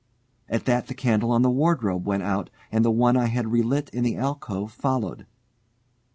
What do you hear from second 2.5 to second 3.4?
and the one I